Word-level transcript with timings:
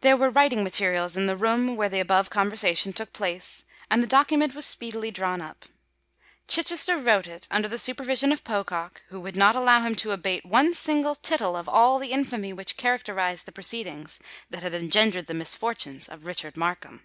There 0.00 0.16
were 0.16 0.30
writing 0.30 0.62
materials 0.62 1.16
in 1.16 1.26
the 1.26 1.34
room 1.34 1.74
where 1.74 1.88
the 1.88 1.98
above 1.98 2.30
conversation 2.30 2.92
took 2.92 3.12
place; 3.12 3.64
and 3.90 4.00
the 4.00 4.06
document 4.06 4.54
was 4.54 4.64
speedily 4.64 5.10
drawn 5.10 5.40
up. 5.40 5.64
Chichester 6.46 6.96
wrote 6.98 7.26
it, 7.26 7.48
under 7.50 7.66
the 7.66 7.76
supervision 7.76 8.30
of 8.30 8.44
Pocock, 8.44 9.02
who 9.08 9.18
would 9.18 9.34
not 9.34 9.56
allow 9.56 9.80
him 9.80 9.96
to 9.96 10.12
abate 10.12 10.46
one 10.46 10.72
single 10.72 11.16
tittle 11.16 11.56
of 11.56 11.68
all 11.68 11.98
the 11.98 12.12
infamy 12.12 12.52
which 12.52 12.76
characterised 12.76 13.44
the 13.44 13.50
proceedings 13.50 14.20
that 14.50 14.62
had 14.62 14.72
engendered 14.72 15.26
the 15.26 15.34
misfortunes 15.34 16.08
of 16.08 16.26
Richard 16.26 16.56
Markham. 16.56 17.04